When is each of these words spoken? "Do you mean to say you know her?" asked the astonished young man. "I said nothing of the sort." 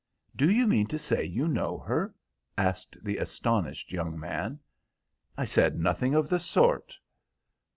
"Do 0.35 0.49
you 0.51 0.65
mean 0.65 0.87
to 0.87 0.97
say 0.97 1.23
you 1.23 1.47
know 1.47 1.77
her?" 1.77 2.11
asked 2.57 2.97
the 3.03 3.17
astonished 3.17 3.91
young 3.93 4.19
man. 4.19 4.59
"I 5.37 5.45
said 5.45 5.77
nothing 5.79 6.15
of 6.15 6.27
the 6.27 6.39
sort." 6.39 6.97